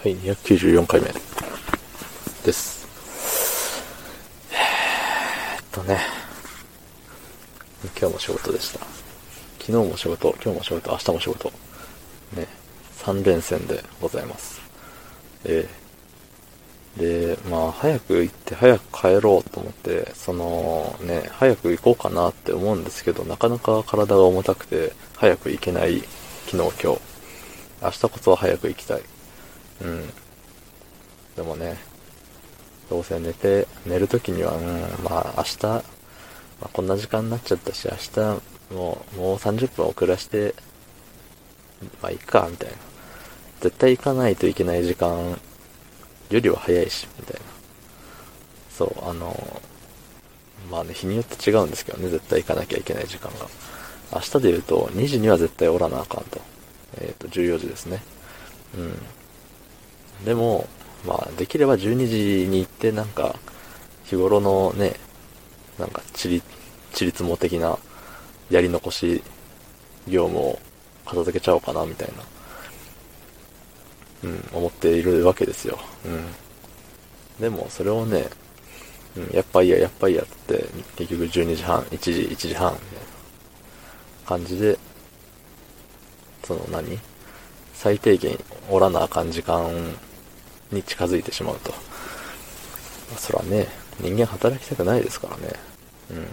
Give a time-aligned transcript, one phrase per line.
[0.00, 1.08] はい、294回目
[2.44, 2.86] です。
[4.52, 5.98] えーっとね、
[8.00, 8.78] 今日も仕事でした。
[9.58, 11.48] 昨日も仕事、今日も仕事、明日も仕事。
[12.36, 12.46] ね、
[12.98, 14.60] 3連戦でございます。
[15.44, 26.04] えー、で、まあ、早く行って早く帰ろうと思って、そのね、早く行こうかなって思うんですけど、なかなか体が重たくて、早く行けない
[26.46, 27.00] 昨日今日。
[27.82, 29.02] 明日こそは早く行きたい。
[29.82, 30.06] うん。
[31.36, 31.78] でもね、
[32.90, 34.64] どうせ寝て、寝るときには、うん、
[35.04, 35.82] まあ明日、ま
[36.62, 38.42] あ、こんな時間になっちゃったし、明日
[38.74, 40.54] もう、もう30分遅らして、
[42.02, 42.76] まあいいか、みたいな。
[43.60, 45.38] 絶対行かないといけない時間
[46.30, 47.40] よりは早いし、みたいな。
[48.70, 49.62] そう、あの、
[50.70, 53.48] まあね、日によって違うんですけどね、絶対行かなきゃいけない時間が。
[54.12, 56.40] 明日で言うと、2時には絶対おらなあかんと。
[57.00, 58.02] えっ、と、14時ですね。
[58.76, 58.98] うん。
[60.24, 60.68] でも、
[61.06, 62.06] まあ、できれば12
[62.42, 63.36] 時に行って、なんか、
[64.04, 64.94] 日頃のね、
[65.78, 66.42] なんか、ちり、
[66.92, 67.78] ちりつも的な、
[68.50, 69.22] やり残し、
[70.08, 70.58] 業務を
[71.04, 72.08] 片付けちゃおうかな、みたい
[74.22, 75.78] な、うん、思っているわけですよ。
[76.04, 76.26] うん。
[77.40, 78.26] でも、それをね、
[79.16, 80.64] うん、やっぱいいや、やっぱいいやって、
[80.96, 83.06] 結局12時半、1時、1時半、みたいな
[84.26, 84.78] 感じで、
[86.44, 86.98] その何？
[87.74, 88.38] 最低限
[88.70, 89.70] おらなあかん時間
[90.70, 91.72] に近づいてしまうと。
[93.16, 93.68] そらね、
[94.00, 95.54] 人間働きたくないですからね。
[96.10, 96.26] うん。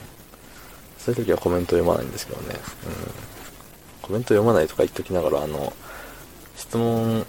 [0.97, 2.55] そういう時はコメント読まないんですけどね。
[2.55, 2.59] うん。
[4.01, 5.73] コメント読まないとか言っときながら、あの、
[6.55, 7.25] 質問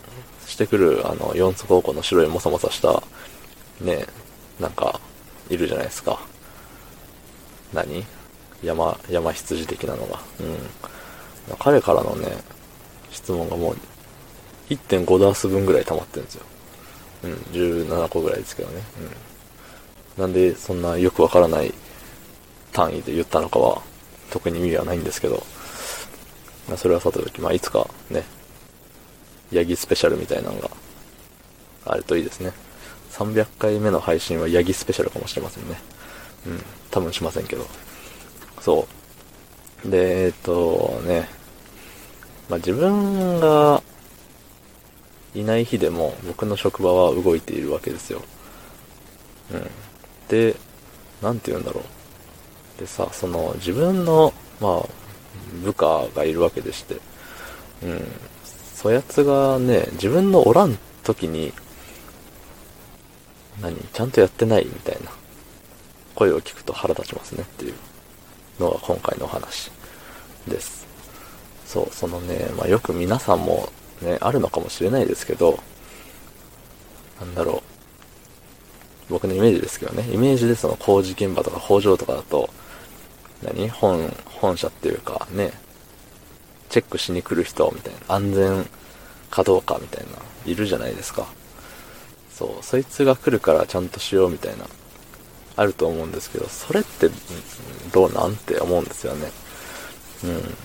[0.47, 3.03] してくる、あの、四つ高校の白いもさもさした、
[3.81, 4.07] ね、
[4.61, 5.01] なんか、
[5.49, 6.21] いるじゃないですか。
[7.73, 8.05] 何？
[8.63, 10.21] 山、山羊的なのが。
[10.41, 11.57] うん。
[11.59, 12.37] 彼からのね、
[13.11, 13.77] 質問がもう
[14.71, 16.45] 1.5ダース分ぐらい溜まってるんですよ。
[17.27, 18.83] うん、17個ぐらいですけどね。
[20.17, 20.23] うん。
[20.23, 21.75] なんでそんなよくわからない
[22.73, 23.83] 単位で言ったのかは
[24.31, 25.43] 特に意味はないんですけど、
[26.69, 28.25] まあ、それはさておき、まあいつかね、
[29.51, 30.71] ヤギスペシャルみたいなのが
[31.85, 32.53] あるといいですね。
[33.13, 35.77] 300回目の配信はヤギスペシャルかもしれませんね。
[36.47, 37.67] うん、多分しませんけど。
[38.61, 38.87] そ
[39.85, 39.91] う。
[39.91, 41.29] で、えっとね、
[42.49, 43.83] まあ、自分が
[45.37, 48.23] いない日でも僕の職場は動いているわけですよ。
[49.53, 49.71] うん。
[50.29, 50.57] で、
[51.23, 52.81] なんて言うんだろう。
[52.81, 54.89] でさ、その自分の、まあ、
[55.63, 56.97] 部下がいるわけでして、
[57.83, 58.07] うん。
[58.75, 61.53] そやつがね、自分のおらん時に、
[63.61, 65.11] 何ちゃんとやってないみたいな
[66.15, 67.75] 声を聞くと腹立ちますねっていう
[68.59, 69.71] のが今回のお話
[70.49, 70.87] です。
[71.67, 73.69] そう、そのね、まあ、よく皆さんも
[74.03, 75.59] ね、あるのかもしれないですけど、
[77.21, 77.73] なんだろう。
[79.09, 82.51] 僕のイメージですけどね、イメージでその工事現場とか工場とかだと、
[83.43, 83.69] 何？
[83.69, 85.53] 本、本社っていうかね、
[86.69, 88.69] チェックしに来る人みたいな、安全
[89.31, 90.19] かどうかみたいな、
[90.51, 91.27] いるじゃないですか。
[92.33, 94.67] そう、そいつが来るからちゃんとしようみたいな、
[95.57, 97.09] あると思うんですけど、それって
[97.93, 98.33] どうなん？
[98.33, 99.31] って思うんですよね。
[100.25, 100.57] うん。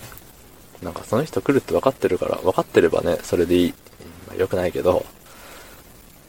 [0.81, 3.73] なんかその人来るって分かってるから、分かってればね、それでいい。
[4.27, 5.05] まあ、良くないけど、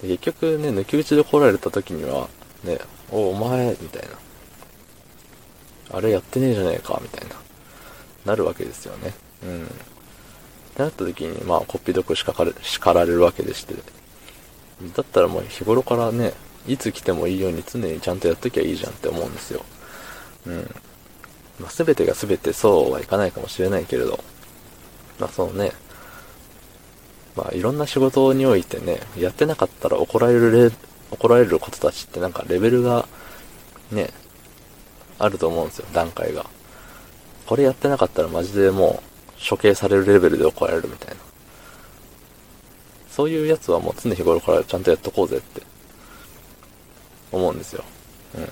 [0.02, 2.28] 結局ね、抜き打ちで来られた時には、
[2.64, 2.78] ね、
[3.10, 5.96] お、お前、みたいな。
[5.96, 7.36] あれやってねえじゃねえか、みたいな。
[8.24, 9.14] なるわけですよね。
[9.44, 9.64] うん。
[9.64, 9.66] っ
[10.74, 13.74] てなった時に、まあ、こっぴどく叱かれ、叱られるわけでして。
[13.74, 16.32] だったらもう日頃からね、
[16.66, 19.64] いつ来てもいいように常にちゃんとやっときゃいいじゃんって思うんですよ。
[20.46, 20.74] うん。
[21.60, 24.18] まあ、全てが全てそうはいかないかもしれないけれど、
[25.18, 25.72] まあそうね、
[27.36, 30.70] まあいろんな仕事においてね、やってなかったら怒られるレ、
[31.10, 33.06] 怒られることたちってなんかレベルが
[33.90, 34.10] ね、
[35.18, 36.46] あると思うんですよ、段階が。
[37.46, 41.16] これやってなかったらマジでもう処刑されるレベルで怒られるみたいな。
[43.10, 45.62] そういうやつはもう常日頃からちゃんとやっとこうぜって
[47.30, 47.84] 思うんですよ。
[48.36, 48.48] うん。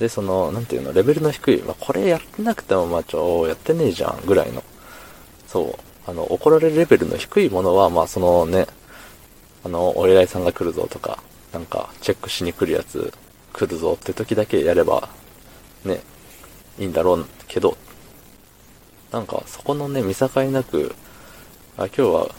[0.00, 4.64] で、その、なんていうの、レベルの低い、まあ、これやってなくても、まあ、ちょ、やってねえじゃん、ぐらいの。
[5.52, 6.10] そう。
[6.10, 8.66] あの、怒られるレベルの低いものは、まあ、そのね、
[9.64, 11.22] あの、お偉いさんが来るぞとか、
[11.52, 13.12] なんか、チェックしに来るやつ
[13.52, 15.10] 来るぞって時だけやれば、
[15.84, 16.00] ね、
[16.78, 17.76] いいんだろうけど、
[19.10, 20.94] なんか、そこのね、見境なく、
[21.76, 22.30] あ、今日は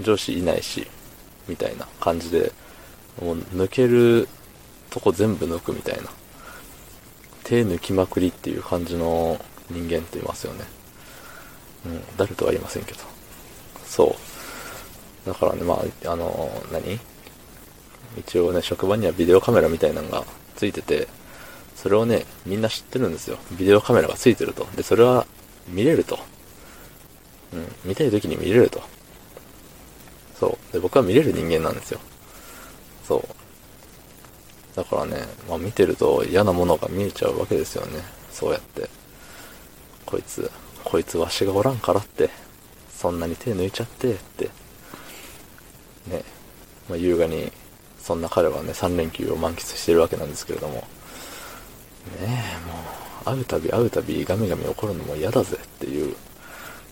[0.00, 0.88] 上司いないし、
[1.46, 2.50] みたいな感じで、
[3.22, 4.28] もう抜ける
[4.90, 6.10] とこ全部抜くみたいな。
[7.44, 9.38] 手抜きまくりっていう感じの
[9.70, 10.64] 人間っていますよね。
[11.86, 13.00] うん、誰とは言いませんけど。
[13.84, 14.16] そ
[15.24, 16.98] うだからね、まあ、あの、何？
[18.16, 21.08] 一応ね、職場にはビデオカメラみたいなのがついてて、
[21.74, 23.38] それをね、みんな知ってるんですよ。
[23.58, 24.66] ビデオカメラがついてると。
[24.76, 25.26] で、それは
[25.68, 26.18] 見れると。
[27.52, 28.82] うん、見たい時に見れると。
[30.38, 30.72] そう。
[30.72, 32.00] で、僕は見れる人間なんですよ。
[33.06, 34.76] そう。
[34.76, 38.02] だからね、まあ見てると嫌なものが見えちゃうわけですよね。
[38.30, 38.88] そうやって。
[40.06, 40.50] こいつ、
[40.94, 42.30] こいつわしがおらんからって、
[42.88, 44.44] そんなに手抜いちゃってって。
[46.06, 46.22] ね。
[46.88, 47.50] まあ優雅に
[47.98, 50.84] そんな彼はね、3連休を満喫してるわけなんですけれども、ね
[52.22, 52.74] え、も
[53.22, 56.14] う、会うたび会うたびガミガミ怒るのも嫌だぜっていう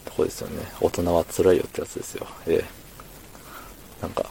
[0.04, 0.66] とこですよね。
[0.81, 2.26] 大人は辛いよってやつですよ。
[2.49, 2.64] ええ。
[4.02, 4.28] なんか、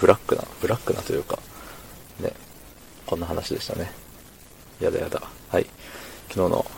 [0.00, 1.38] ブラックな、ブラックなというか、
[2.20, 2.32] ね、
[3.04, 3.92] こんな話でしたね。
[4.80, 5.20] やだやだ。
[5.50, 5.66] はい。
[6.30, 6.77] 昨日の